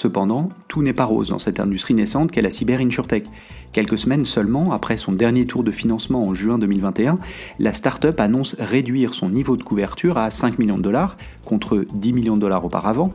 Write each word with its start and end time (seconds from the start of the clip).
Cependant, 0.00 0.48
tout 0.66 0.80
n'est 0.80 0.94
pas 0.94 1.04
rose 1.04 1.28
dans 1.28 1.38
cette 1.38 1.60
industrie 1.60 1.92
naissante 1.92 2.30
qu'est 2.30 2.40
la 2.40 2.50
cyber 2.50 2.80
insurtech. 2.80 3.26
Quelques 3.72 3.98
semaines 3.98 4.24
seulement 4.24 4.72
après 4.72 4.96
son 4.96 5.12
dernier 5.12 5.44
tour 5.44 5.62
de 5.62 5.70
financement 5.70 6.26
en 6.26 6.32
juin 6.32 6.58
2021, 6.58 7.18
la 7.58 7.74
start-up 7.74 8.18
annonce 8.18 8.56
réduire 8.58 9.12
son 9.12 9.28
niveau 9.28 9.58
de 9.58 9.62
couverture 9.62 10.16
à 10.16 10.30
5 10.30 10.58
millions 10.58 10.78
de 10.78 10.82
dollars 10.82 11.18
contre 11.44 11.84
10 11.92 12.14
millions 12.14 12.36
de 12.36 12.40
dollars 12.40 12.64
auparavant. 12.64 13.10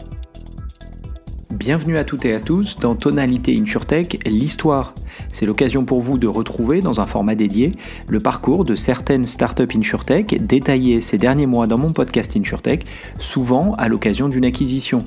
Bienvenue 1.50 1.98
à 1.98 2.04
toutes 2.04 2.26
et 2.26 2.36
à 2.36 2.40
tous 2.40 2.78
dans 2.78 2.94
Tonalité 2.94 3.58
InsurTech, 3.60 4.22
l'histoire 4.28 4.94
c'est 5.32 5.46
l'occasion 5.46 5.86
pour 5.86 6.02
vous 6.02 6.18
de 6.18 6.28
retrouver 6.28 6.82
dans 6.82 7.02
un 7.02 7.06
format 7.06 7.36
dédié 7.36 7.72
le 8.08 8.20
parcours 8.20 8.64
de 8.64 8.76
certaines 8.76 9.26
startups 9.26 9.76
InsurTech 9.76 10.46
détaillées 10.46 11.02
ces 11.02 11.18
derniers 11.18 11.46
mois 11.46 11.68
dans 11.68 11.78
mon 11.78 11.94
podcast 11.94 12.36
InsurTech, 12.36 12.86
souvent 13.20 13.74
à 13.78 13.88
l'occasion 13.88 14.30
d'une 14.30 14.46
acquisition. 14.46 15.06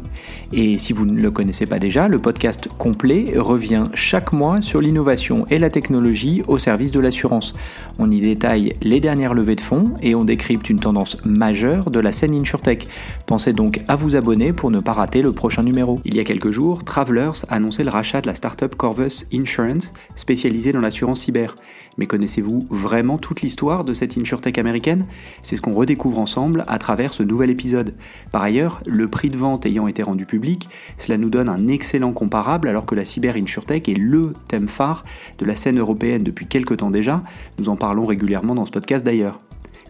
Et 0.52 0.78
si 0.78 0.92
vous 0.92 1.04
ne 1.04 1.20
le 1.20 1.30
connaissez 1.30 1.66
pas 1.66 1.78
déjà, 1.78 2.08
le 2.08 2.18
podcast 2.18 2.68
complet 2.78 3.34
revient 3.36 3.84
chaque 3.94 4.32
mois 4.32 4.60
sur 4.60 4.80
l'innovation 4.80 5.46
et 5.50 5.58
la 5.58 5.70
technologie 5.70 6.42
au 6.48 6.58
service 6.58 6.92
de 6.92 7.00
l'assurance. 7.00 7.54
On 7.98 8.10
y 8.10 8.20
détaille 8.20 8.74
les 8.82 9.00
dernières 9.00 9.34
levées 9.34 9.56
de 9.56 9.60
fonds 9.60 9.94
et 10.02 10.14
on 10.14 10.24
décrypte 10.24 10.70
une 10.70 10.80
tendance 10.80 11.16
majeure 11.24 11.90
de 11.90 12.00
la 12.00 12.12
scène 12.12 12.34
InsurTech. 12.34 12.86
Pensez 13.26 13.52
donc 13.52 13.80
à 13.88 13.96
vous 13.96 14.16
abonner 14.16 14.52
pour 14.52 14.70
ne 14.70 14.80
pas 14.80 14.92
rater 14.92 15.22
le 15.22 15.32
prochain 15.32 15.62
numéro. 15.62 16.00
Il 16.04 16.14
y 16.14 16.20
a 16.20 16.24
quelques 16.24 16.50
jours, 16.50 16.84
Travelers 16.84 17.44
annonçait 17.48 17.84
le 17.84 17.90
rachat 17.90 18.20
de 18.20 18.26
la 18.26 18.34
startup 18.34 18.74
Corvus 18.74 19.26
Insurance 19.32 19.92
spécialisé 20.16 20.72
dans 20.72 20.80
l'assurance 20.80 21.20
cyber. 21.20 21.56
Mais 21.96 22.06
connaissez-vous 22.06 22.66
vraiment 22.70 23.18
toute 23.18 23.42
l'histoire 23.42 23.84
de 23.84 23.92
cette 23.92 24.16
insurtech 24.16 24.58
américaine? 24.58 25.06
C'est 25.42 25.56
ce 25.56 25.60
qu'on 25.60 25.72
redécouvre 25.72 26.18
ensemble 26.18 26.64
à 26.68 26.78
travers 26.78 27.12
ce 27.12 27.22
nouvel 27.22 27.50
épisode. 27.50 27.94
Par 28.32 28.42
ailleurs, 28.42 28.80
le 28.86 29.08
prix 29.08 29.30
de 29.30 29.36
vente 29.36 29.66
ayant 29.66 29.88
été 29.88 30.02
rendu 30.02 30.26
public, 30.26 30.68
cela 30.96 31.18
nous 31.18 31.30
donne 31.30 31.48
un 31.48 31.68
excellent 31.68 32.12
comparable 32.12 32.68
alors 32.68 32.86
que 32.86 32.94
la 32.94 33.04
cyber 33.04 33.36
insurtech 33.36 33.88
est 33.88 33.98
le 33.98 34.32
thème 34.46 34.68
phare 34.68 35.04
de 35.38 35.44
la 35.44 35.54
scène 35.54 35.78
européenne 35.78 36.22
depuis 36.22 36.46
quelques 36.46 36.78
temps 36.78 36.90
déjà. 36.90 37.22
Nous 37.58 37.68
en 37.68 37.76
parlons 37.76 38.06
régulièrement 38.06 38.54
dans 38.54 38.64
ce 38.64 38.70
podcast 38.70 39.04
d'ailleurs. 39.04 39.40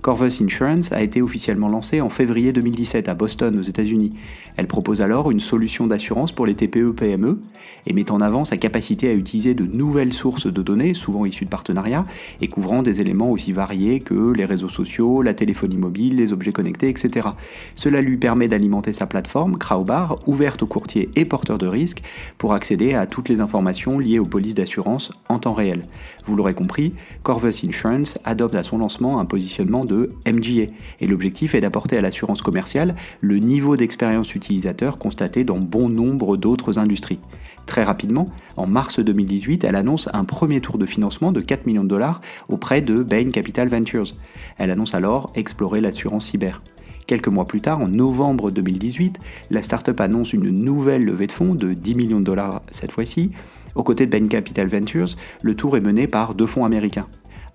Corvus 0.03 0.41
Insurance 0.41 0.93
a 0.93 1.03
été 1.03 1.23
officiellement 1.23 1.69
lancée 1.69 2.01
en 2.01 2.09
février 2.09 2.53
2017 2.53 3.09
à 3.09 3.15
Boston 3.15 3.59
aux 3.59 3.63
États-Unis. 3.63 4.13
Elle 4.57 4.67
propose 4.67 5.01
alors 5.01 5.31
une 5.31 5.41
solution 5.41 5.87
d'assurance 5.87 6.33
pour 6.33 6.47
les 6.47 6.55
TPE-PME 6.55 7.41
et 7.87 7.93
met 7.93 8.11
en 8.11 8.21
avant 8.21 8.45
sa 8.45 8.57
capacité 8.57 9.09
à 9.09 9.15
utiliser 9.15 9.55
de 9.55 9.65
nouvelles 9.65 10.13
sources 10.13 10.47
de 10.47 10.63
données, 10.63 10.95
souvent 10.95 11.25
issues 11.25 11.45
de 11.47 11.51
partenariats, 11.51 12.07
et 12.41 12.49
couvrant 12.49 12.83
des 12.83 13.01
éléments 13.01 13.31
aussi 13.31 13.53
variés 13.53 14.01
que 14.01 14.33
les 14.33 14.45
réseaux 14.45 14.69
sociaux, 14.69 15.23
la 15.23 15.35
téléphonie 15.35 15.77
mobile, 15.77 16.17
les 16.17 16.33
objets 16.33 16.53
connectés, 16.53 16.89
etc. 16.89 17.29
Cela 17.75 18.01
lui 18.01 18.17
permet 18.17 18.49
d'alimenter 18.49 18.93
sa 18.93 19.07
plateforme 19.07 19.59
Crowbar, 19.59 20.19
ouverte 20.27 20.63
aux 20.63 20.67
courtiers 20.67 21.09
et 21.17 21.25
porteurs 21.25 21.59
de 21.59 21.67
risques, 21.67 22.03
pour 22.37 22.53
accéder 22.53 22.95
à 22.95 23.07
toutes 23.07 23.29
les 23.29 23.41
informations 23.41 23.99
liées 23.99 24.19
aux 24.19 24.27
polices 24.27 24.55
d'assurance 24.55 25.13
en 25.29 25.39
temps 25.39 25.55
réel. 25.55 25.87
Vous 26.25 26.37
l'aurez 26.37 26.55
compris, 26.55 26.95
Corvus 27.23 27.65
Insurance 27.65 28.19
adopte 28.25 28.55
à 28.55 28.63
son 28.63 28.79
lancement 28.79 29.19
un 29.19 29.25
positionnement 29.25 29.85
de 29.89 30.13
MGA, 30.27 30.71
et 31.01 31.07
l'objectif 31.09 31.57
est 31.57 31.61
d'apporter 31.61 31.99
à 31.99 32.01
l'assurance 32.01 32.43
commerciale 32.43 32.95
le 33.21 33.39
niveau 33.39 33.77
d'expérience 33.77 34.35
utilisateur 34.37 34.99
constaté 34.99 35.43
dans 35.43 35.59
bon 35.59 35.89
nombre 35.89 36.37
d'autres 36.37 36.79
industries. 36.79 37.19
Très 37.67 37.85
rapidement, 37.85 38.27
en 38.57 38.67
mars 38.67 39.01
2018, 39.01 39.65
elle 39.65 39.77
annonce 39.77 40.09
un 40.15 40.25
premier 40.25 40.61
tour 40.61 40.79
de 40.79 40.87
financement 40.87 41.33
de 41.33 41.41
4 41.41 41.67
millions 41.67 41.85
de 41.85 41.89
dollars 41.89 42.21
auprès 42.49 42.81
de 42.81 43.03
Bain 43.03 43.31
Capital 43.31 43.69
Ventures. 43.69 44.15
Elle 44.57 44.71
annonce 44.71 44.95
alors 44.95 45.31
explorer 45.35 45.81
l'assurance 45.81 46.27
cyber. 46.27 46.63
Quelques 47.07 47.29
mois 47.29 47.47
plus 47.47 47.61
tard, 47.61 47.81
en 47.81 47.89
novembre 47.89 48.51
2018, 48.51 49.19
la 49.51 49.63
startup 49.63 50.01
annonce 50.01 50.33
une 50.33 50.51
nouvelle 50.51 51.05
levée 51.05 51.27
de 51.27 51.33
fonds 51.33 51.55
de 51.55 51.73
10 51.75 51.95
millions 51.95 52.21
de 52.21 52.25
dollars 52.25 52.63
cette 52.71 52.93
fois-ci. 52.93 53.33
Aux 53.75 53.83
côtés 53.83 54.07
de 54.07 54.11
Bain 54.11 54.29
Capital 54.29 54.67
Ventures, 54.67 55.17
le 55.43 55.55
tour 55.55 55.77
est 55.77 55.81
mené 55.81 56.07
par 56.07 56.35
deux 56.35 56.47
fonds 56.47 56.65
américains. 56.65 57.07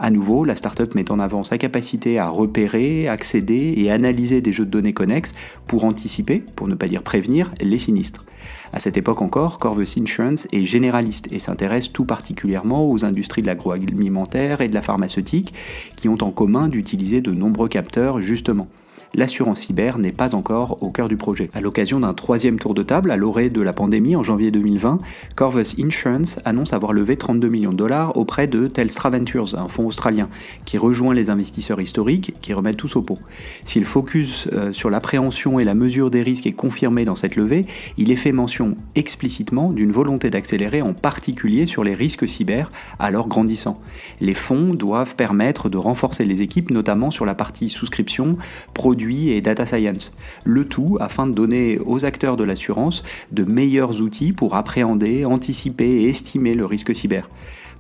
À 0.04 0.10
nouveau, 0.10 0.44
la 0.44 0.58
startup 0.58 0.96
met 0.96 1.14
en 1.14 1.20
avant 1.22 1.46
sa 1.46 1.58
capacité 1.58 2.20
à 2.20 2.28
repérer, 2.28 3.08
accéder 3.08 3.74
et 3.78 3.90
analyser 3.90 4.42
des 4.42 4.52
jeux 4.52 4.66
de 4.66 4.70
données 4.70 4.92
connexes 4.92 5.32
pour 5.66 5.86
anticiper, 5.86 6.44
pour 6.58 6.68
ne 6.68 6.76
pas 6.76 6.88
dire 6.88 7.04
prévenir, 7.04 7.54
les 7.62 7.80
sinistres. 7.80 8.26
À 8.74 8.80
cette 8.80 8.98
époque 8.98 9.22
encore, 9.22 9.60
Corvus 9.60 9.88
Insurance 9.98 10.46
est 10.52 10.66
généraliste 10.66 11.32
et 11.32 11.40
s'intéresse 11.40 11.94
tout 11.94 12.04
particulièrement 12.04 12.92
aux 12.92 13.06
industries 13.06 13.44
de 13.44 13.48
l'agroalimentaire 13.48 14.60
et 14.60 14.68
de 14.68 14.74
la 14.74 14.82
pharmaceutique 14.82 15.54
qui 15.96 16.10
ont 16.10 16.18
en 16.22 16.32
commun 16.32 16.68
d'utiliser 16.68 17.22
de 17.22 17.32
nombreux 17.32 17.70
capteurs 17.70 18.22
justement 18.22 18.68
l'assurance 19.16 19.62
cyber 19.62 19.98
n'est 20.00 20.12
pas 20.12 20.36
encore 20.36 20.78
au 20.82 20.90
cœur 20.90 21.08
du 21.08 21.18
projet. 21.18 21.50
À 21.54 21.62
l'occasion 21.62 22.00
d'un 22.00 22.14
troisième 22.14 22.60
tour 22.60 22.74
de 22.74 22.84
table, 22.84 23.12
à 23.12 23.18
l'orée 23.18 23.50
de 23.50 23.62
la 23.62 23.74
pandémie 23.74 24.16
en 24.16 24.24
janvier 24.24 24.50
2020, 24.52 25.00
Corvus 25.36 25.76
Insurance 25.80 26.40
annonce 26.46 26.74
avoir 26.74 26.94
levé 26.94 27.16
32 27.16 27.48
millions 27.48 27.72
de 27.72 27.78
dollars 27.78 28.18
auprès 28.18 28.48
de 28.48 28.68
Telstra 28.68 29.10
Ventures, 29.10 29.56
un 29.58 29.68
fonds 29.68 29.88
australien, 29.88 30.30
qui 30.66 30.78
rejoint 30.78 31.14
les 31.14 31.30
investisseurs 31.30 31.80
historiques 31.80 32.34
qui 32.42 32.54
remettent 32.54 32.78
tous 32.78 32.96
au 32.96 33.02
pot. 33.02 33.20
Si 33.66 33.80
le 33.80 33.86
focus 33.86 34.48
euh, 34.52 34.74
sur 34.74 34.90
l'appréhension 34.90 35.60
et 35.60 35.64
la 35.64 35.76
mesure 35.76 36.10
des 36.10 36.24
risques 36.24 36.48
est 36.48 36.54
confirmé 36.54 37.06
dans 37.06 37.16
cette 37.16 37.36
levée, 37.36 37.66
il 37.98 38.12
est 38.12 38.16
fait 38.16 38.32
mention 38.32 38.78
explicitement 38.96 39.70
d'une 39.70 39.92
volonté 39.92 40.30
d'accélérer 40.30 40.82
en 40.82 40.94
particulier 40.94 41.66
sur 41.66 41.84
les 41.84 41.94
risques 41.94 42.28
cyber 42.28 42.70
alors 42.98 43.28
grandissant. 43.28 43.80
Les 44.22 44.34
fonds 44.34 44.74
doivent 44.74 45.16
permettre 45.16 45.70
de 45.70 45.78
renforcer 45.78 46.26
les 46.26 46.42
équipes, 46.42 46.72
notamment 46.72 47.12
sur 47.12 47.26
la 47.26 47.36
partie 47.36 47.70
souscription, 47.70 48.38
produits 48.74 49.03
et 49.12 49.42
data 49.42 49.66
science. 49.66 50.14
Le 50.44 50.66
tout 50.66 50.98
afin 51.00 51.28
de 51.28 51.34
donner 51.34 51.80
aux 51.86 52.06
acteurs 52.06 52.38
de 52.38 52.44
l'assurance 52.44 53.04
de 53.32 53.44
meilleurs 53.44 54.02
outils 54.02 54.34
pour 54.34 54.56
appréhender, 54.56 55.26
anticiper 55.26 56.04
et 56.04 56.10
estimer 56.10 56.54
le 56.54 56.66
risque 56.66 56.96
cyber. 56.96 57.30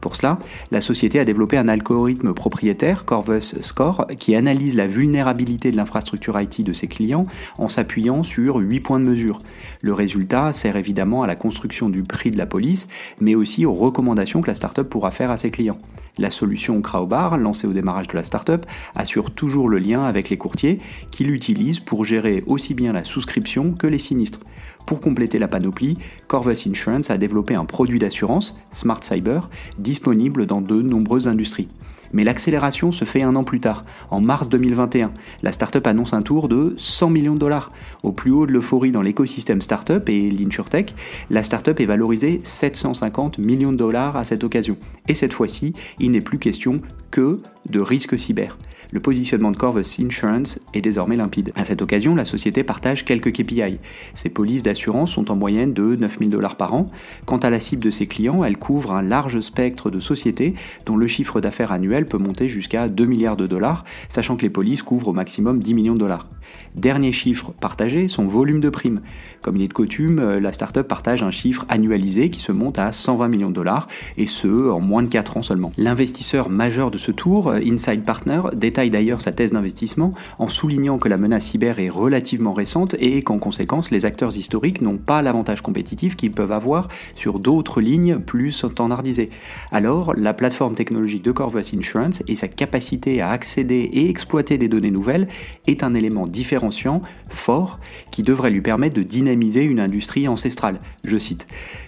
Pour 0.03 0.17
cela, 0.17 0.37
la 0.69 0.81
société 0.81 1.17
a 1.17 1.23
développé 1.23 1.55
un 1.55 1.69
algorithme 1.69 2.33
propriétaire, 2.33 3.05
Corvus 3.05 3.55
Score, 3.61 4.05
qui 4.19 4.35
analyse 4.35 4.75
la 4.75 4.85
vulnérabilité 4.85 5.71
de 5.71 5.77
l'infrastructure 5.77 6.37
IT 6.41 6.61
de 6.61 6.73
ses 6.73 6.89
clients 6.89 7.25
en 7.57 7.69
s'appuyant 7.69 8.25
sur 8.25 8.57
8 8.57 8.81
points 8.81 8.99
de 8.99 9.05
mesure. 9.05 9.39
Le 9.79 9.93
résultat 9.93 10.51
sert 10.51 10.75
évidemment 10.75 11.23
à 11.23 11.27
la 11.27 11.37
construction 11.37 11.87
du 11.87 12.03
prix 12.03 12.31
de 12.31 12.37
la 12.37 12.45
police, 12.45 12.89
mais 13.21 13.33
aussi 13.33 13.65
aux 13.65 13.73
recommandations 13.73 14.41
que 14.41 14.47
la 14.47 14.55
startup 14.55 14.89
pourra 14.89 15.11
faire 15.11 15.31
à 15.31 15.37
ses 15.37 15.51
clients. 15.51 15.79
La 16.17 16.29
solution 16.29 16.81
Crowbar, 16.81 17.37
lancée 17.37 17.65
au 17.65 17.71
démarrage 17.71 18.09
de 18.09 18.17
la 18.17 18.25
startup, 18.25 18.65
assure 18.95 19.31
toujours 19.31 19.69
le 19.69 19.77
lien 19.77 20.03
avec 20.03 20.29
les 20.29 20.37
courtiers 20.37 20.79
qui 21.11 21.23
l'utilisent 21.23 21.79
pour 21.79 22.03
gérer 22.03 22.43
aussi 22.45 22.73
bien 22.73 22.91
la 22.91 23.05
souscription 23.05 23.71
que 23.71 23.87
les 23.87 23.99
sinistres. 23.99 24.41
Pour 24.85 24.99
compléter 24.99 25.39
la 25.39 25.47
panoplie, 25.47 25.97
Corvus 26.27 26.67
Insurance 26.67 27.09
a 27.09 27.17
développé 27.17 27.55
un 27.55 27.65
produit 27.65 27.99
d'assurance, 27.99 28.57
Smart 28.71 29.03
Cyber, 29.03 29.49
disponible 29.77 30.45
dans 30.45 30.61
de 30.61 30.81
nombreuses 30.81 31.27
industries. 31.27 31.69
Mais 32.13 32.23
l'accélération 32.23 32.91
se 32.91 33.05
fait 33.05 33.23
un 33.23 33.35
an 33.35 33.43
plus 33.43 33.59
tard, 33.59 33.85
en 34.11 34.21
mars 34.21 34.47
2021. 34.47 35.11
La 35.41 35.51
startup 35.51 35.85
annonce 35.87 36.13
un 36.13 36.21
tour 36.21 36.47
de 36.47 36.75
100 36.77 37.09
millions 37.09 37.33
de 37.33 37.39
dollars. 37.39 37.71
Au 38.03 38.11
plus 38.11 38.31
haut 38.31 38.45
de 38.45 38.51
l'euphorie 38.51 38.91
dans 38.91 39.01
l'écosystème 39.01 39.63
startup 39.63 40.07
et 40.09 40.29
l'insurtech, 40.29 40.93
la 41.31 41.41
startup 41.41 41.79
est 41.79 41.85
valorisée 41.85 42.39
750 42.43 43.39
millions 43.39 43.71
de 43.71 43.77
dollars 43.77 44.15
à 44.15 44.25
cette 44.25 44.43
occasion. 44.43 44.77
Et 45.07 45.15
cette 45.15 45.33
fois-ci, 45.33 45.73
il 45.99 46.11
n'est 46.11 46.21
plus 46.21 46.37
question 46.37 46.81
que 47.09 47.39
de 47.67 47.79
risque 47.79 48.19
cyber. 48.19 48.57
Le 48.91 48.99
positionnement 48.99 49.51
de 49.51 49.57
Corvus 49.57 49.85
Insurance 49.99 50.59
est 50.73 50.81
désormais 50.81 51.15
limpide. 51.15 51.51
À 51.55 51.65
cette 51.65 51.81
occasion, 51.81 52.15
la 52.15 52.25
société 52.25 52.63
partage 52.63 53.05
quelques 53.05 53.31
KPI. 53.31 53.79
Ses 54.13 54.29
polices 54.29 54.63
d'assurance 54.63 55.11
sont 55.11 55.31
en 55.31 55.35
moyenne 55.35 55.73
de 55.73 55.95
9000 55.95 56.29
dollars 56.29 56.57
par 56.57 56.73
an. 56.73 56.89
Quant 57.25 57.37
à 57.37 57.49
la 57.49 57.59
cible 57.59 57.83
de 57.83 57.89
ses 57.89 58.07
clients, 58.07 58.43
elle 58.43 58.57
couvre 58.57 58.93
un 58.93 59.01
large 59.01 59.39
spectre 59.39 59.89
de 59.89 59.99
sociétés 59.99 60.53
dont 60.85 60.97
le 60.97 61.07
chiffre 61.07 61.41
d'affaires 61.41 61.71
annuel 61.71 62.05
peut 62.05 62.17
monter 62.17 62.47
jusqu'à 62.49 62.89
2 62.89 63.05
milliards 63.05 63.37
de 63.37 63.47
dollars, 63.47 63.83
sachant 64.09 64.35
que 64.35 64.43
les 64.43 64.49
polices 64.49 64.83
couvrent 64.83 65.09
au 65.09 65.13
maximum 65.13 65.59
10 65.59 65.73
millions 65.73 65.93
de 65.93 65.99
dollars. 65.99 66.27
Dernier 66.75 67.11
chiffre 67.11 67.51
partagé, 67.59 68.07
son 68.07 68.25
volume 68.25 68.59
de 68.59 68.69
primes. 68.69 69.01
Comme 69.41 69.55
il 69.57 69.63
est 69.63 69.67
de 69.67 69.73
coutume, 69.73 70.37
la 70.37 70.53
startup 70.53 70.87
partage 70.87 71.23
un 71.23 71.31
chiffre 71.31 71.65
annualisé 71.69 72.29
qui 72.29 72.39
se 72.39 72.51
monte 72.51 72.79
à 72.79 72.91
120 72.91 73.27
millions 73.27 73.49
de 73.49 73.55
dollars, 73.55 73.87
et 74.17 74.27
ce, 74.27 74.69
en 74.69 74.79
moins 74.79 75.03
de 75.03 75.09
4 75.09 75.37
ans 75.37 75.43
seulement. 75.43 75.71
L'investisseur 75.77 76.49
majeur 76.49 76.91
de 76.91 76.97
ce 76.97 77.11
tour, 77.11 77.51
Inside 77.51 78.03
Partner, 78.03 78.41
détaille 78.55 78.82
d'ailleurs 78.89 79.21
sa 79.21 79.31
thèse 79.31 79.51
d'investissement 79.51 80.11
en 80.39 80.47
soulignant 80.47 80.97
que 80.97 81.09
la 81.09 81.17
menace 81.17 81.45
cyber 81.45 81.79
est 81.79 81.89
relativement 81.89 82.53
récente 82.53 82.95
et 82.99 83.21
qu'en 83.21 83.39
conséquence, 83.39 83.91
les 83.91 84.05
acteurs 84.05 84.35
historiques 84.37 84.81
n'ont 84.81 84.97
pas 84.97 85.21
l'avantage 85.21 85.61
compétitif 85.61 86.15
qu'ils 86.15 86.31
peuvent 86.31 86.51
avoir 86.51 86.87
sur 87.15 87.39
d'autres 87.39 87.81
lignes 87.81 88.19
plus 88.19 88.51
standardisées. 88.51 89.29
Alors, 89.71 90.13
la 90.15 90.33
plateforme 90.33 90.75
technologique 90.75 91.23
de 91.23 91.31
Corvus 91.31 91.75
Insurance 91.75 92.23
et 92.27 92.35
sa 92.35 92.47
capacité 92.47 93.21
à 93.21 93.29
accéder 93.29 93.89
et 93.93 94.09
exploiter 94.09 94.57
des 94.57 94.67
données 94.67 94.91
nouvelles 94.91 95.27
est 95.67 95.83
un 95.83 95.93
élément 95.93 96.27
différenciant, 96.27 97.01
fort, 97.29 97.79
qui 98.11 98.23
devrait 98.23 98.51
lui 98.51 98.61
permettre 98.61 98.95
de 98.95 99.03
dynamiser 99.03 99.63
une 99.63 99.79
industrie 99.79 100.27
ancestrale. 100.27 100.79
Je 101.03 101.17
cite. 101.17 101.47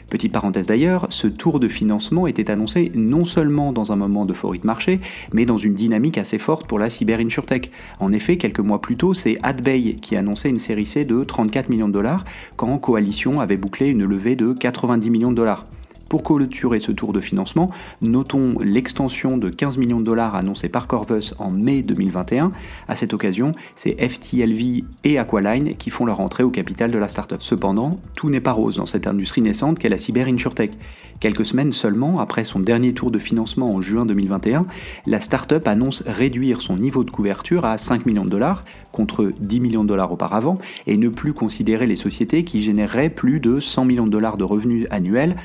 Petite 0.10 0.32
parenthèse 0.32 0.68
d'ailleurs, 0.68 1.08
ce 1.10 1.28
tour 1.28 1.60
de 1.60 1.68
financement 1.68 2.28
était 2.28 2.52
annoncé 2.52 2.92
non 2.94 3.26
seulement 3.26 3.74
dans 3.74 3.92
un 3.92 3.96
moment 3.96 4.26
d'euphorie 4.26 4.60
de 4.60 4.66
marché, 4.66 5.00
mais 5.34 5.46
dans 5.46 5.58
une 5.58 5.74
dynamique 5.74 6.18
assez 6.18 6.38
forte 6.38 6.68
pour 6.68 6.80
la 6.80 6.90
cyber 6.90 7.20
insurtech. 7.20 7.72
En 8.00 8.14
effet, 8.14 8.38
quelques 8.38 8.60
mois 8.60 8.82
plus 8.82 8.98
tôt, 8.98 9.14
c'est 9.14 9.38
AdBay 9.42 9.98
qui 10.02 10.16
annonçait 10.16 10.50
une 10.50 10.60
série 10.60 10.86
C 10.86 11.06
de 11.06 11.24
34 11.24 11.70
millions 11.70 11.88
de 11.88 11.94
dollars 11.94 12.24
quand 12.56 12.78
Coalition 12.78 13.40
avait 13.40 13.58
bouclé 13.58 13.88
une 13.88 14.06
levée 14.06 14.36
de 14.36 14.54
90 14.54 15.10
millions 15.10 15.32
de 15.32 15.38
dollars. 15.38 15.66
Pour 16.10 16.22
clôturer 16.22 16.80
ce 16.80 16.92
tour 16.92 17.14
de 17.14 17.20
financement, 17.20 17.72
notons 18.02 18.60
l'extension 18.60 19.38
de 19.38 19.50
15 19.50 19.78
millions 19.78 20.00
de 20.00 20.06
dollars 20.06 20.36
annoncée 20.36 20.70
par 20.70 20.86
Corvus 20.86 21.34
en 21.40 21.50
mai 21.50 21.82
2021. 21.82 22.52
À 22.88 22.96
cette 22.96 23.14
occasion, 23.14 23.54
c'est 23.76 23.98
FTLV 24.00 24.84
et 25.04 25.18
Aqualine 25.18 25.76
qui 25.76 25.90
font 25.90 26.06
leur 26.06 26.20
entrée 26.20 26.44
au 26.44 26.52
capital 26.52 26.92
de 26.92 27.00
la 27.00 27.08
startup. 27.08 27.42
Cependant, 27.42 28.00
tout 28.16 28.30
n'est 28.30 28.40
pas 28.40 28.52
rose 28.52 28.78
dans 28.78 28.86
cette 28.86 29.08
industrie 29.08 29.42
naissante 29.42 29.80
qu'est 29.80 29.90
la 29.90 29.98
cyber 29.98 30.28
insurtech. 30.28 30.74
Quelques 31.20 31.46
semaines 31.46 31.72
seulement 31.72 32.20
après 32.20 32.44
son 32.44 32.60
dernier 32.60 32.94
tour 32.94 33.10
de 33.10 33.20
financement 33.20 33.74
en 33.74 33.82
juin 33.82 34.06
2021, 34.06 34.66
la 35.08 35.22
startup 35.22 35.68
annonce 35.68 36.04
réduire 36.06 36.62
son 36.62 36.78
niveau 36.78 37.04
de 37.04 37.10
couverture 37.10 37.66
à 37.66 37.78
5 37.78 38.06
millions 38.06 38.26
de 38.26 38.30
dollars 38.30 38.64
contre 38.92 39.32
10 39.40 39.60
millions 39.60 39.84
de 39.84 39.90
dollars 39.90 40.12
auparavant 40.12 40.60
et 40.88 40.98
ne 40.98 41.10
plus 41.10 41.34
considérer 41.34 41.88
les 41.88 41.96
sociétés 41.96 42.44
qui 42.44 42.62
généreraient 42.62 43.10
plus 43.10 43.40
de 43.40 43.60
100 43.60 43.86
millions 43.86 44.06
de 44.06 44.12
dollars 44.12 44.38
de 44.38 44.44
revenus 44.44 44.88
annuels 44.92 45.36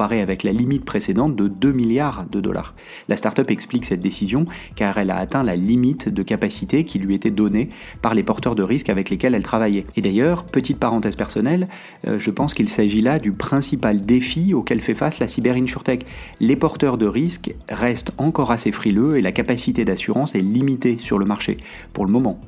avec 0.00 0.42
la 0.42 0.52
limite 0.52 0.84
précédente 0.84 1.34
de 1.36 1.48
2 1.48 1.72
milliards 1.72 2.24
de 2.30 2.40
dollars. 2.40 2.74
La 3.08 3.16
startup 3.16 3.50
explique 3.50 3.84
cette 3.84 4.00
décision 4.00 4.46
car 4.76 4.96
elle 4.98 5.10
a 5.10 5.16
atteint 5.16 5.42
la 5.42 5.56
limite 5.56 6.08
de 6.08 6.22
capacité 6.22 6.84
qui 6.84 6.98
lui 6.98 7.14
était 7.14 7.30
donnée 7.30 7.68
par 8.00 8.14
les 8.14 8.22
porteurs 8.22 8.54
de 8.54 8.62
risques 8.62 8.90
avec 8.90 9.10
lesquels 9.10 9.34
elle 9.34 9.42
travaillait. 9.42 9.86
Et 9.96 10.00
d'ailleurs, 10.00 10.44
petite 10.44 10.78
parenthèse 10.78 11.16
personnelle, 11.16 11.68
euh, 12.06 12.18
je 12.18 12.30
pense 12.30 12.54
qu'il 12.54 12.68
s'agit 12.68 13.00
là 13.00 13.18
du 13.18 13.32
principal 13.32 14.00
défi 14.00 14.54
auquel 14.54 14.80
fait 14.80 14.94
face 14.94 15.18
la 15.18 15.28
cyber 15.28 15.56
insurtech. 15.56 16.06
Les 16.40 16.56
porteurs 16.56 16.96
de 16.96 17.06
risques 17.06 17.54
restent 17.68 18.12
encore 18.18 18.52
assez 18.52 18.72
frileux 18.72 19.16
et 19.16 19.22
la 19.22 19.32
capacité 19.32 19.84
d'assurance 19.84 20.34
est 20.34 20.40
limitée 20.40 20.96
sur 20.98 21.18
le 21.18 21.26
marché 21.26 21.58
pour 21.92 22.06
le 22.06 22.12
moment. 22.12 22.40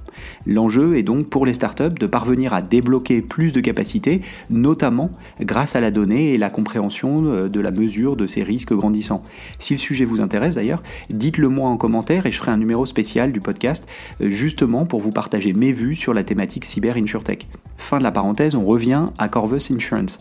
L'enjeu 0.47 0.97
est 0.97 1.03
donc 1.03 1.29
pour 1.29 1.47
les 1.47 1.55
startups 1.55 1.99
de 1.99 2.07
parvenir 2.07 2.55
à 2.55 2.63
débloquer 2.63 3.23
plus 3.23 3.53
de 3.53 3.61
capacités, 3.61 4.23
notamment 4.49 5.11
grâce 5.41 5.77
à 5.77 5.81
la 5.81 5.91
donnée 5.91 6.33
et 6.33 6.39
la 6.39 6.51
compréhension 6.51 7.25
euh, 7.25 7.49
de 7.49 7.61
la 7.61 7.71
mesure 7.71 8.17
de 8.17 8.27
ces 8.27 8.43
risques 8.43 8.73
grandissants. 8.73 9.23
Si 9.59 9.75
le 9.75 9.79
sujet 9.79 10.05
vous 10.05 10.21
intéresse 10.21 10.55
d'ailleurs, 10.55 10.83
dites-le 11.11 11.49
moi 11.49 11.69
en 11.69 11.77
commentaire 11.77 12.27
et 12.27 12.33
je 12.33 12.39
ferai 12.39 12.51
un 12.51 12.57
numéro 12.57 12.87
spécial 12.87 13.33
du 13.33 13.41
podcast 13.41 13.89
euh, 14.21 14.29
justement 14.29 14.87
pour 14.87 15.01
vous 15.01 15.13
partager 15.13 15.53
mes 15.53 15.73
vues 15.73 15.97
sur 15.97 16.15
la 16.15 16.25
thématique 16.25 16.65
cyber 16.65 16.97
insurtech. 16.97 17.49
Fin 17.77 17.99
de 17.99 18.03
la 18.03 18.13
parenthèse, 18.13 18.55
on 18.55 18.65
revient 18.65 19.07
à 19.19 19.29
Corvus 19.29 19.71
Insurance. 19.71 20.21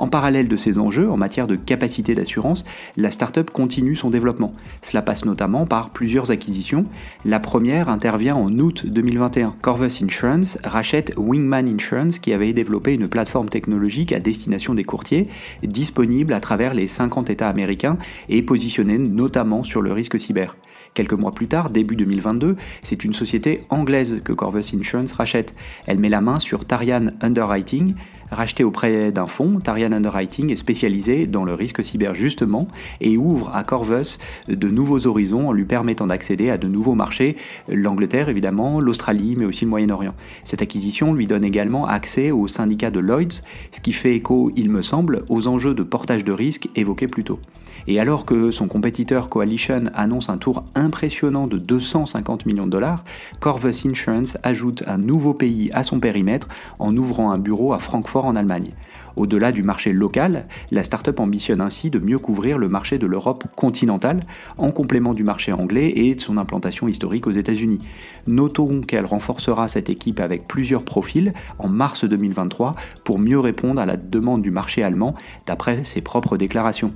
En 0.00 0.08
parallèle 0.08 0.48
de 0.48 0.56
ces 0.56 0.78
enjeux 0.78 1.10
en 1.10 1.18
matière 1.18 1.46
de 1.46 1.56
capacité 1.56 2.14
d'assurance, 2.14 2.64
la 2.96 3.10
startup 3.10 3.50
continue 3.50 3.94
son 3.94 4.08
développement. 4.08 4.54
Cela 4.80 5.02
passe 5.02 5.26
notamment 5.26 5.66
par 5.66 5.90
plusieurs 5.90 6.30
acquisitions. 6.30 6.86
La 7.26 7.38
première 7.38 7.90
intervient 7.90 8.34
en 8.34 8.50
août 8.58 8.86
2021. 8.86 9.54
Corvus 9.60 10.02
Insurance 10.02 10.56
rachète 10.64 11.12
Wingman 11.18 11.68
Insurance 11.68 12.18
qui 12.18 12.32
avait 12.32 12.54
développé 12.54 12.94
une 12.94 13.08
plateforme 13.08 13.50
technologique 13.50 14.14
à 14.14 14.20
destination 14.20 14.72
des 14.72 14.84
courtiers, 14.84 15.28
disponible 15.62 16.32
à 16.32 16.40
travers 16.40 16.72
les 16.72 16.86
50 16.86 17.28
États 17.28 17.50
américains 17.50 17.98
et 18.30 18.40
positionnée 18.40 18.96
notamment 18.96 19.64
sur 19.64 19.82
le 19.82 19.92
risque 19.92 20.18
cyber. 20.18 20.56
Quelques 20.92 21.12
mois 21.12 21.32
plus 21.32 21.46
tard, 21.46 21.70
début 21.70 21.94
2022, 21.94 22.56
c'est 22.82 23.04
une 23.04 23.12
société 23.12 23.60
anglaise 23.70 24.20
que 24.24 24.32
Corvus 24.32 24.74
Insurance 24.74 25.12
rachète. 25.12 25.54
Elle 25.86 26.00
met 26.00 26.08
la 26.08 26.20
main 26.20 26.40
sur 26.40 26.64
Tarian 26.64 27.06
Underwriting, 27.20 27.94
racheté 28.32 28.64
auprès 28.64 29.12
d'un 29.12 29.28
fonds. 29.28 29.60
Tarian 29.60 29.92
Underwriting 29.92 30.50
est 30.50 30.56
spécialisé 30.56 31.28
dans 31.28 31.44
le 31.44 31.54
risque 31.54 31.84
cyber 31.84 32.16
justement 32.16 32.66
et 33.00 33.16
ouvre 33.16 33.52
à 33.54 33.62
Corvus 33.62 34.18
de 34.48 34.68
nouveaux 34.68 35.06
horizons 35.06 35.48
en 35.48 35.52
lui 35.52 35.64
permettant 35.64 36.08
d'accéder 36.08 36.50
à 36.50 36.58
de 36.58 36.66
nouveaux 36.66 36.96
marchés, 36.96 37.36
l'Angleterre 37.68 38.28
évidemment, 38.28 38.80
l'Australie, 38.80 39.36
mais 39.38 39.44
aussi 39.44 39.64
le 39.64 39.70
Moyen-Orient. 39.70 40.14
Cette 40.42 40.60
acquisition 40.60 41.14
lui 41.14 41.28
donne 41.28 41.44
également 41.44 41.86
accès 41.86 42.32
au 42.32 42.48
syndicat 42.48 42.90
de 42.90 42.98
Lloyds, 42.98 43.42
ce 43.70 43.80
qui 43.80 43.92
fait 43.92 44.16
écho, 44.16 44.50
il 44.56 44.70
me 44.70 44.82
semble, 44.82 45.22
aux 45.28 45.46
enjeux 45.46 45.74
de 45.74 45.84
portage 45.84 46.24
de 46.24 46.32
risque 46.32 46.68
évoqués 46.74 47.06
plus 47.06 47.22
tôt. 47.22 47.38
Et 47.86 47.98
alors 47.98 48.24
que 48.24 48.50
son 48.50 48.68
compétiteur 48.68 49.28
Coalition 49.28 49.84
annonce 49.94 50.28
un 50.28 50.38
tour 50.38 50.64
impressionnant 50.80 51.46
de 51.46 51.58
250 51.58 52.46
millions 52.46 52.66
de 52.66 52.70
dollars, 52.70 53.04
Corvus 53.38 53.86
Insurance 53.86 54.36
ajoute 54.42 54.82
un 54.86 54.98
nouveau 54.98 55.34
pays 55.34 55.70
à 55.72 55.82
son 55.82 56.00
périmètre 56.00 56.48
en 56.78 56.96
ouvrant 56.96 57.30
un 57.30 57.38
bureau 57.38 57.72
à 57.72 57.78
Francfort 57.78 58.24
en 58.24 58.34
Allemagne. 58.34 58.70
Au-delà 59.16 59.52
du 59.52 59.62
marché 59.62 59.92
local, 59.92 60.46
la 60.70 60.84
start-up 60.84 61.20
ambitionne 61.20 61.60
ainsi 61.60 61.90
de 61.90 61.98
mieux 61.98 62.18
couvrir 62.18 62.58
le 62.58 62.68
marché 62.68 62.98
de 62.98 63.06
l'Europe 63.06 63.44
continentale, 63.56 64.24
en 64.56 64.70
complément 64.70 65.14
du 65.14 65.24
marché 65.24 65.52
anglais 65.52 65.92
et 65.94 66.14
de 66.14 66.20
son 66.20 66.38
implantation 66.38 66.88
historique 66.88 67.26
aux 67.26 67.32
États-Unis. 67.32 67.80
Notons 68.26 68.80
qu'elle 68.80 69.06
renforcera 69.06 69.68
cette 69.68 69.90
équipe 69.90 70.20
avec 70.20 70.48
plusieurs 70.48 70.84
profils 70.84 71.32
en 71.58 71.68
mars 71.68 72.04
2023 72.04 72.76
pour 73.04 73.18
mieux 73.18 73.38
répondre 73.38 73.80
à 73.80 73.86
la 73.86 73.96
demande 73.96 74.42
du 74.42 74.50
marché 74.50 74.82
allemand, 74.82 75.14
d'après 75.46 75.84
ses 75.84 76.00
propres 76.00 76.36
déclarations. 76.36 76.92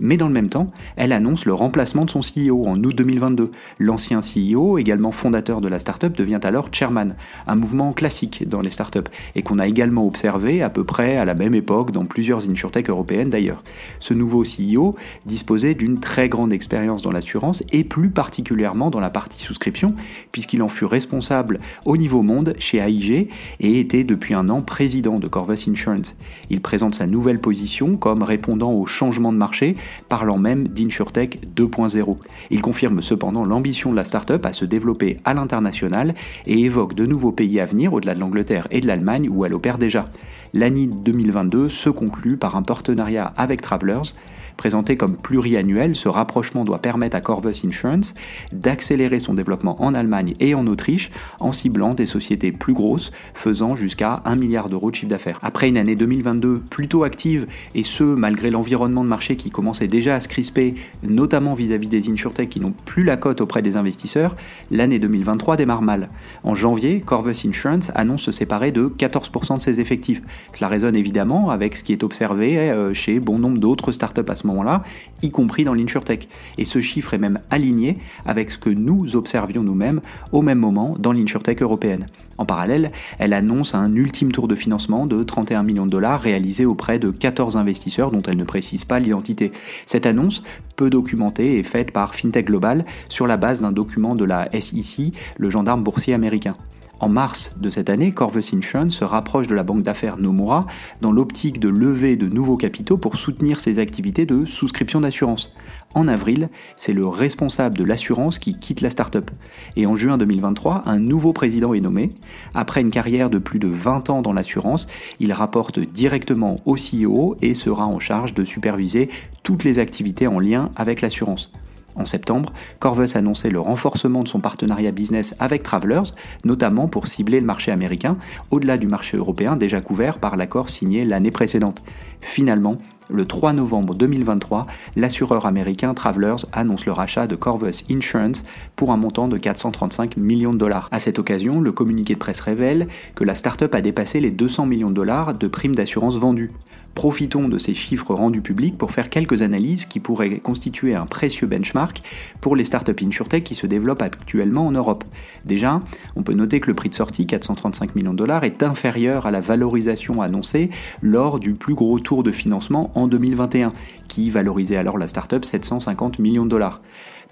Mais 0.00 0.16
dans 0.16 0.26
le 0.26 0.32
même 0.32 0.48
temps, 0.48 0.66
elle 0.96 1.12
annonce 1.12 1.44
le 1.44 1.54
remplacement 1.54 2.04
de 2.04 2.10
son 2.10 2.20
CEO 2.20 2.66
en 2.66 2.82
août 2.82 2.94
2022. 2.94 3.50
L'ancien 3.78 4.20
CEO, 4.20 4.78
également 4.78 5.12
fondateur 5.12 5.60
de 5.60 5.68
la 5.68 5.78
startup, 5.78 6.16
devient 6.16 6.40
alors 6.42 6.68
chairman, 6.72 7.14
un 7.46 7.54
mouvement 7.54 7.92
classique 7.92 8.48
dans 8.48 8.60
les 8.60 8.70
startups 8.70 9.00
et 9.34 9.42
qu'on 9.42 9.58
a 9.58 9.66
également 9.66 10.06
observé 10.06 10.62
à 10.62 10.70
peu 10.70 10.84
près 10.84 11.16
à 11.16 11.24
la 11.24 11.34
même 11.34 11.54
époque 11.54 11.90
dans 11.90 12.04
plusieurs 12.04 12.48
insurtech 12.50 12.88
européennes 12.88 13.30
d'ailleurs. 13.30 13.62
Ce 14.00 14.14
nouveau 14.14 14.42
CEO 14.42 14.94
disposait 15.26 15.74
d'une 15.74 16.00
très 16.00 16.28
grande 16.28 16.52
expérience 16.52 17.02
dans 17.02 17.12
l'assurance 17.12 17.62
et 17.72 17.84
plus 17.84 18.10
particulièrement 18.10 18.90
dans 18.90 19.00
la 19.00 19.10
partie 19.10 19.40
souscription, 19.40 19.94
puisqu'il 20.32 20.62
en 20.62 20.68
fut 20.68 20.84
responsable 20.84 21.60
au 21.84 21.96
niveau 21.96 22.22
monde 22.22 22.54
chez 22.58 22.78
AIG 22.78 23.28
et 23.60 23.80
était 23.80 24.04
depuis 24.04 24.34
un 24.34 24.48
an 24.48 24.62
président 24.62 25.18
de 25.18 25.28
Corvus 25.28 25.68
Insurance. 25.68 26.16
Il 26.50 26.60
présente 26.60 26.94
sa 26.94 27.06
nouvelle 27.06 27.40
position 27.40 27.96
comme 27.96 28.22
répondant 28.22 28.72
au 28.72 28.86
changement 28.86 29.32
de 29.32 29.38
marché 29.38 29.76
parlant 30.08 30.38
même 30.38 30.68
d'InsurTech 30.68 31.38
2.0. 31.56 32.16
Il 32.50 32.62
confirme 32.62 33.02
cependant 33.02 33.44
l'ambition 33.44 33.90
de 33.90 33.96
la 33.96 34.04
startup 34.04 34.44
à 34.44 34.52
se 34.52 34.64
développer 34.64 35.16
à 35.24 35.34
l'international 35.34 36.14
et 36.46 36.60
évoque 36.60 36.94
de 36.94 37.06
nouveaux 37.06 37.32
pays 37.32 37.60
à 37.60 37.66
venir 37.66 37.92
au-delà 37.92 38.14
de 38.14 38.20
l'Angleterre 38.20 38.68
et 38.70 38.80
de 38.80 38.86
l'Allemagne 38.86 39.28
où 39.30 39.44
elle 39.44 39.54
opère 39.54 39.78
déjà. 39.78 40.08
L'année 40.54 40.86
2022 40.86 41.68
se 41.68 41.88
conclut 41.88 42.36
par 42.36 42.56
un 42.56 42.62
partenariat 42.62 43.32
avec 43.36 43.62
Travelers 43.62 44.12
Présenté 44.56 44.96
comme 44.96 45.16
pluriannuel, 45.16 45.94
ce 45.94 46.08
rapprochement 46.08 46.64
doit 46.64 46.78
permettre 46.78 47.16
à 47.16 47.20
Corvus 47.20 47.64
Insurance 47.64 48.14
d'accélérer 48.52 49.18
son 49.18 49.34
développement 49.34 49.82
en 49.82 49.94
Allemagne 49.94 50.34
et 50.40 50.54
en 50.54 50.66
Autriche 50.66 51.10
en 51.40 51.52
ciblant 51.52 51.94
des 51.94 52.06
sociétés 52.06 52.52
plus 52.52 52.72
grosses, 52.72 53.10
faisant 53.34 53.76
jusqu'à 53.76 54.22
1 54.24 54.36
milliard 54.36 54.68
d'euros 54.68 54.90
de 54.90 54.96
chiffre 54.96 55.10
d'affaires. 55.10 55.38
Après 55.42 55.68
une 55.68 55.76
année 55.76 55.96
2022 55.96 56.62
plutôt 56.70 57.04
active, 57.04 57.46
et 57.74 57.82
ce 57.82 58.04
malgré 58.04 58.50
l'environnement 58.50 59.04
de 59.04 59.08
marché 59.08 59.36
qui 59.36 59.50
commençait 59.50 59.88
déjà 59.88 60.14
à 60.14 60.20
se 60.20 60.28
crisper, 60.28 60.74
notamment 61.02 61.54
vis-à-vis 61.54 61.88
des 61.88 62.10
insurtech 62.10 62.48
qui 62.48 62.60
n'ont 62.60 62.74
plus 62.84 63.04
la 63.04 63.16
cote 63.16 63.40
auprès 63.40 63.62
des 63.62 63.76
investisseurs, 63.76 64.36
l'année 64.70 64.98
2023 64.98 65.56
démarre 65.56 65.82
mal. 65.82 66.08
En 66.44 66.54
janvier, 66.54 67.00
Corvus 67.00 67.46
Insurance 67.46 67.90
annonce 67.94 68.22
se 68.22 68.32
séparer 68.32 68.72
de 68.72 68.86
14% 68.86 69.56
de 69.56 69.62
ses 69.62 69.80
effectifs. 69.80 70.22
Cela 70.52 70.68
résonne 70.68 70.96
évidemment 70.96 71.50
avec 71.50 71.76
ce 71.76 71.84
qui 71.84 71.92
est 71.92 72.02
observé 72.02 72.58
euh, 72.58 72.94
chez 72.94 73.20
bon 73.20 73.38
nombre 73.38 73.58
d'autres 73.58 73.92
startups 73.92 74.20
à 74.28 74.36
moment-là, 74.46 74.82
y 75.22 75.30
compris 75.30 75.64
dans 75.64 75.74
l'insurtech. 75.74 76.28
Et 76.58 76.64
ce 76.64 76.80
chiffre 76.80 77.14
est 77.14 77.18
même 77.18 77.40
aligné 77.50 77.98
avec 78.26 78.50
ce 78.50 78.58
que 78.58 78.70
nous 78.70 79.16
observions 79.16 79.62
nous-mêmes 79.62 80.00
au 80.32 80.42
même 80.42 80.58
moment 80.58 80.94
dans 80.98 81.12
l'insurtech 81.12 81.62
européenne. 81.62 82.06
En 82.38 82.44
parallèle, 82.44 82.92
elle 83.18 83.34
annonce 83.34 83.74
un 83.74 83.94
ultime 83.94 84.32
tour 84.32 84.48
de 84.48 84.54
financement 84.54 85.06
de 85.06 85.22
31 85.22 85.62
millions 85.62 85.86
de 85.86 85.90
dollars 85.90 86.20
réalisé 86.20 86.64
auprès 86.64 86.98
de 86.98 87.10
14 87.10 87.56
investisseurs 87.56 88.10
dont 88.10 88.22
elle 88.22 88.36
ne 88.36 88.44
précise 88.44 88.84
pas 88.84 88.98
l'identité. 88.98 89.52
Cette 89.86 90.06
annonce, 90.06 90.42
peu 90.74 90.90
documentée, 90.90 91.58
est 91.58 91.62
faite 91.62 91.92
par 91.92 92.14
FinTech 92.14 92.46
Global 92.46 92.84
sur 93.08 93.26
la 93.26 93.36
base 93.36 93.60
d'un 93.60 93.72
document 93.72 94.14
de 94.14 94.24
la 94.24 94.48
SEC, 94.60 95.12
le 95.38 95.50
gendarme 95.50 95.84
boursier 95.84 96.14
américain. 96.14 96.56
En 97.02 97.08
mars 97.08 97.58
de 97.58 97.68
cette 97.68 97.90
année, 97.90 98.12
Corvus 98.12 98.42
se 98.42 99.04
rapproche 99.04 99.48
de 99.48 99.56
la 99.56 99.64
banque 99.64 99.82
d'affaires 99.82 100.18
Nomura 100.18 100.66
dans 101.00 101.10
l'optique 101.10 101.58
de 101.58 101.68
lever 101.68 102.14
de 102.14 102.28
nouveaux 102.28 102.56
capitaux 102.56 102.96
pour 102.96 103.16
soutenir 103.16 103.58
ses 103.58 103.80
activités 103.80 104.24
de 104.24 104.44
souscription 104.44 105.00
d'assurance. 105.00 105.52
En 105.96 106.06
avril, 106.06 106.48
c'est 106.76 106.92
le 106.92 107.04
responsable 107.08 107.76
de 107.76 107.82
l'assurance 107.82 108.38
qui 108.38 108.56
quitte 108.56 108.82
la 108.82 108.90
start-up. 108.90 109.32
Et 109.74 109.84
en 109.84 109.96
juin 109.96 110.16
2023, 110.16 110.84
un 110.86 111.00
nouveau 111.00 111.32
président 111.32 111.74
est 111.74 111.80
nommé. 111.80 112.12
Après 112.54 112.82
une 112.82 112.92
carrière 112.92 113.30
de 113.30 113.38
plus 113.38 113.58
de 113.58 113.66
20 113.66 114.08
ans 114.08 114.22
dans 114.22 114.32
l'assurance, 114.32 114.86
il 115.18 115.32
rapporte 115.32 115.80
directement 115.80 116.60
au 116.66 116.76
CEO 116.76 117.34
et 117.42 117.54
sera 117.54 117.84
en 117.84 117.98
charge 117.98 118.32
de 118.32 118.44
superviser 118.44 119.08
toutes 119.42 119.64
les 119.64 119.80
activités 119.80 120.28
en 120.28 120.38
lien 120.38 120.70
avec 120.76 121.00
l'assurance. 121.00 121.50
En 121.94 122.06
septembre, 122.06 122.52
Corvus 122.78 123.16
annonçait 123.16 123.50
le 123.50 123.60
renforcement 123.60 124.22
de 124.22 124.28
son 124.28 124.40
partenariat 124.40 124.92
business 124.92 125.34
avec 125.38 125.62
Travelers, 125.62 126.14
notamment 126.44 126.88
pour 126.88 127.06
cibler 127.06 127.40
le 127.40 127.46
marché 127.46 127.70
américain, 127.70 128.16
au-delà 128.50 128.78
du 128.78 128.86
marché 128.86 129.16
européen 129.16 129.56
déjà 129.56 129.80
couvert 129.80 130.18
par 130.18 130.36
l'accord 130.36 130.70
signé 130.70 131.04
l'année 131.04 131.30
précédente. 131.30 131.82
Finalement, 132.20 132.78
le 133.10 133.26
3 133.26 133.52
novembre 133.52 133.94
2023, 133.94 134.66
l'assureur 134.96 135.44
américain 135.44 135.92
Travelers 135.92 136.46
annonce 136.52 136.86
le 136.86 136.92
rachat 136.92 137.26
de 137.26 137.36
Corvus 137.36 137.84
Insurance 137.90 138.44
pour 138.74 138.90
un 138.90 138.96
montant 138.96 139.28
de 139.28 139.36
435 139.36 140.16
millions 140.16 140.54
de 140.54 140.58
dollars. 140.58 140.88
À 140.92 140.98
cette 140.98 141.18
occasion, 141.18 141.60
le 141.60 141.72
communiqué 141.72 142.14
de 142.14 142.18
presse 142.18 142.40
révèle 142.40 142.88
que 143.14 143.24
la 143.24 143.34
start-up 143.34 143.74
a 143.74 143.82
dépassé 143.82 144.20
les 144.20 144.30
200 144.30 144.66
millions 144.66 144.90
de 144.90 144.94
dollars 144.94 145.34
de 145.34 145.46
primes 145.46 145.74
d'assurance 145.74 146.16
vendues. 146.16 146.52
Profitons 146.94 147.48
de 147.48 147.58
ces 147.58 147.74
chiffres 147.74 148.14
rendus 148.14 148.42
publics 148.42 148.76
pour 148.76 148.90
faire 148.90 149.08
quelques 149.08 149.40
analyses 149.40 149.86
qui 149.86 149.98
pourraient 149.98 150.40
constituer 150.40 150.94
un 150.94 151.06
précieux 151.06 151.46
benchmark 151.46 152.02
pour 152.40 152.54
les 152.54 152.66
startups 152.66 153.02
InsurTech 153.02 153.44
qui 153.44 153.54
se 153.54 153.66
développent 153.66 154.02
actuellement 154.02 154.66
en 154.66 154.72
Europe. 154.72 155.04
Déjà, 155.46 155.80
on 156.16 156.22
peut 156.22 156.34
noter 156.34 156.60
que 156.60 156.68
le 156.68 156.74
prix 156.74 156.90
de 156.90 156.94
sortie, 156.94 157.26
435 157.26 157.94
millions 157.94 158.12
de 158.12 158.18
dollars, 158.18 158.44
est 158.44 158.62
inférieur 158.62 159.24
à 159.24 159.30
la 159.30 159.40
valorisation 159.40 160.20
annoncée 160.20 160.68
lors 161.00 161.38
du 161.38 161.54
plus 161.54 161.74
gros 161.74 161.98
tour 161.98 162.22
de 162.22 162.30
financement 162.30 162.92
en 162.94 163.08
2021, 163.08 163.72
qui 164.08 164.28
valorisait 164.28 164.76
alors 164.76 164.98
la 164.98 165.08
startup 165.08 165.44
750 165.44 166.18
millions 166.18 166.44
de 166.44 166.50
dollars. 166.50 166.82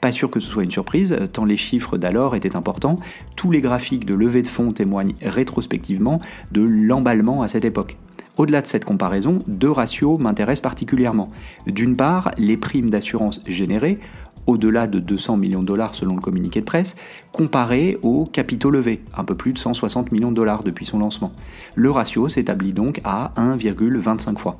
Pas 0.00 0.12
sûr 0.12 0.31
que 0.31 0.40
ce 0.40 0.49
soit 0.49 0.62
une 0.62 0.71
surprise, 0.71 1.14
tant 1.35 1.45
les 1.45 1.59
chiffres 1.59 1.99
d'alors 1.99 2.35
étaient 2.35 2.57
importants, 2.57 2.97
tous 3.37 3.50
les 3.50 3.61
graphiques 3.61 4.07
de 4.07 4.14
levée 4.14 4.40
de 4.40 4.49
fonds 4.49 4.73
témoignent 4.73 5.14
rétrospectivement 5.21 6.19
de 6.52 6.62
l'emballement 6.62 7.43
à 7.43 7.49
cette 7.49 7.67
époque. 7.67 7.99
Au-delà 8.37 8.63
de 8.63 8.67
cette 8.67 8.85
comparaison, 8.85 9.43
deux 9.47 9.71
ratios 9.71 10.19
m'intéressent 10.19 10.63
particulièrement. 10.63 11.29
D'une 11.67 11.97
part, 11.97 12.31
les 12.39 12.57
primes 12.57 12.91
d'assurance 12.91 13.41
générées, 13.47 13.99
au-delà 14.47 14.87
de 14.87 14.99
200 14.99 15.37
millions 15.37 15.63
de 15.63 15.67
dollars 15.67 15.95
selon 15.95 16.15
le 16.15 16.21
communiqué 16.21 16.61
de 16.61 16.65
presse, 16.65 16.97
comparées 17.33 17.99
aux 18.03 18.25
capitaux 18.25 18.71
levés, 18.71 19.03
un 19.17 19.25
peu 19.25 19.35
plus 19.35 19.53
de 19.53 19.59
160 19.59 20.13
millions 20.13 20.31
de 20.31 20.37
dollars 20.37 20.63
depuis 20.63 20.87
son 20.87 20.99
lancement. 20.99 21.33
Le 21.75 21.91
ratio 21.91 22.29
s'établit 22.29 22.73
donc 22.73 23.01
à 23.05 23.33
1,25 23.37 24.39
fois. 24.39 24.59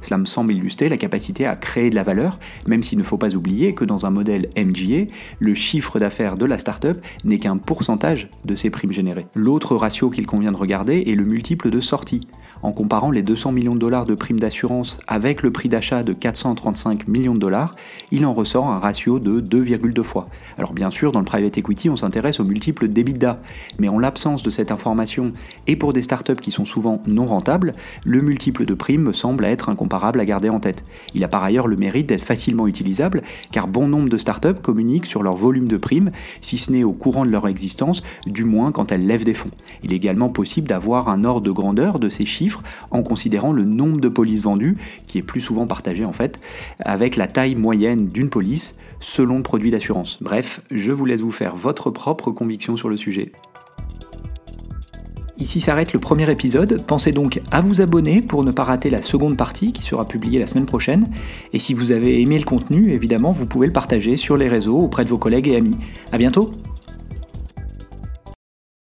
Cela 0.00 0.18
me 0.18 0.26
semble 0.26 0.52
illustrer 0.52 0.88
la 0.88 0.96
capacité 0.96 1.46
à 1.46 1.56
créer 1.56 1.90
de 1.90 1.94
la 1.94 2.02
valeur, 2.02 2.38
même 2.66 2.82
s'il 2.82 2.98
ne 2.98 3.02
faut 3.02 3.18
pas 3.18 3.34
oublier 3.34 3.74
que 3.74 3.84
dans 3.84 4.06
un 4.06 4.10
modèle 4.10 4.48
MGA, 4.56 5.06
le 5.38 5.54
chiffre 5.54 5.98
d'affaires 5.98 6.36
de 6.36 6.44
la 6.44 6.58
startup 6.58 6.96
n'est 7.24 7.38
qu'un 7.38 7.56
pourcentage 7.56 8.28
de 8.44 8.54
ses 8.54 8.70
primes 8.70 8.92
générées. 8.92 9.26
L'autre 9.34 9.76
ratio 9.76 10.10
qu'il 10.10 10.26
convient 10.26 10.52
de 10.52 10.56
regarder 10.56 11.04
est 11.06 11.14
le 11.14 11.24
multiple 11.24 11.70
de 11.70 11.80
sortie. 11.80 12.20
En 12.62 12.72
comparant 12.72 13.10
les 13.10 13.22
200 13.22 13.52
millions 13.52 13.74
de 13.74 13.80
dollars 13.80 14.06
de 14.06 14.14
primes 14.14 14.40
d'assurance 14.40 14.98
avec 15.06 15.42
le 15.42 15.52
prix 15.52 15.68
d'achat 15.68 16.02
de 16.02 16.12
435 16.12 17.06
millions 17.06 17.34
de 17.34 17.38
dollars, 17.38 17.76
il 18.10 18.24
en 18.24 18.32
ressort 18.32 18.68
un 18.68 18.78
ratio 18.78 19.18
de 19.18 19.40
2,2 19.40 20.02
fois. 20.02 20.28
Alors 20.58 20.72
bien 20.72 20.90
sûr, 20.90 21.12
dans 21.12 21.20
le 21.20 21.24
private 21.24 21.58
equity, 21.58 21.90
on 21.90 21.96
s'intéresse 21.96 22.40
au 22.40 22.44
multiple 22.44 22.88
d'EBITDA, 22.88 23.40
mais 23.78 23.88
en 23.88 23.98
l'absence 23.98 24.42
de 24.42 24.50
cette 24.50 24.70
information 24.70 25.32
et 25.66 25.76
pour 25.76 25.92
des 25.92 26.02
startups 26.02 26.34
qui 26.36 26.50
sont 26.50 26.64
souvent 26.64 27.02
non 27.06 27.26
rentables, 27.26 27.72
le 28.04 28.20
multiple 28.20 28.64
de 28.64 28.74
primes 28.74 29.02
me 29.02 29.12
semble 29.12 29.44
être 29.44 29.68
un 29.68 29.75
comparable 29.76 30.18
à 30.18 30.24
garder 30.24 30.48
en 30.48 30.58
tête. 30.58 30.84
Il 31.14 31.22
a 31.22 31.28
par 31.28 31.44
ailleurs 31.44 31.68
le 31.68 31.76
mérite 31.76 32.08
d'être 32.08 32.24
facilement 32.24 32.66
utilisable, 32.66 33.22
car 33.52 33.68
bon 33.68 33.86
nombre 33.86 34.08
de 34.08 34.18
startups 34.18 34.60
communiquent 34.60 35.06
sur 35.06 35.22
leur 35.22 35.36
volume 35.36 35.68
de 35.68 35.76
primes, 35.76 36.10
si 36.40 36.58
ce 36.58 36.72
n'est 36.72 36.82
au 36.82 36.92
courant 36.92 37.24
de 37.24 37.30
leur 37.30 37.46
existence, 37.46 38.02
du 38.26 38.44
moins 38.44 38.72
quand 38.72 38.90
elles 38.90 39.06
lèvent 39.06 39.24
des 39.24 39.34
fonds. 39.34 39.50
Il 39.84 39.92
est 39.92 39.96
également 39.96 40.28
possible 40.28 40.66
d'avoir 40.66 41.08
un 41.08 41.24
ordre 41.24 41.46
de 41.46 41.50
grandeur 41.50 41.98
de 41.98 42.08
ces 42.08 42.24
chiffres 42.24 42.62
en 42.90 43.02
considérant 43.02 43.52
le 43.52 43.64
nombre 43.64 44.00
de 44.00 44.08
polices 44.08 44.42
vendues, 44.42 44.76
qui 45.06 45.18
est 45.18 45.22
plus 45.22 45.40
souvent 45.40 45.66
partagé 45.66 46.04
en 46.04 46.12
fait, 46.12 46.40
avec 46.80 47.16
la 47.16 47.28
taille 47.28 47.54
moyenne 47.54 48.08
d'une 48.08 48.30
police 48.30 48.74
selon 49.00 49.36
le 49.36 49.42
produit 49.42 49.70
d'assurance. 49.70 50.18
Bref, 50.20 50.62
je 50.70 50.92
vous 50.92 51.04
laisse 51.04 51.20
vous 51.20 51.30
faire 51.30 51.54
votre 51.54 51.90
propre 51.90 52.30
conviction 52.30 52.76
sur 52.76 52.88
le 52.88 52.96
sujet. 52.96 53.32
Ici 55.38 55.60
s'arrête 55.60 55.92
le 55.92 55.98
premier 55.98 56.30
épisode. 56.30 56.82
Pensez 56.86 57.12
donc 57.12 57.42
à 57.50 57.60
vous 57.60 57.82
abonner 57.82 58.22
pour 58.22 58.42
ne 58.42 58.52
pas 58.52 58.64
rater 58.64 58.88
la 58.88 59.02
seconde 59.02 59.36
partie 59.36 59.72
qui 59.72 59.82
sera 59.82 60.08
publiée 60.08 60.38
la 60.38 60.46
semaine 60.46 60.64
prochaine. 60.64 61.08
Et 61.52 61.58
si 61.58 61.74
vous 61.74 61.92
avez 61.92 62.22
aimé 62.22 62.38
le 62.38 62.44
contenu, 62.44 62.92
évidemment, 62.92 63.32
vous 63.32 63.46
pouvez 63.46 63.66
le 63.66 63.72
partager 63.72 64.16
sur 64.16 64.38
les 64.38 64.48
réseaux 64.48 64.78
auprès 64.78 65.04
de 65.04 65.10
vos 65.10 65.18
collègues 65.18 65.48
et 65.48 65.56
amis. 65.56 65.76
A 66.10 66.18
bientôt! 66.18 66.54